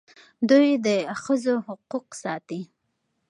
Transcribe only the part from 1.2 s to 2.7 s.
ښځو حقوق ساتي.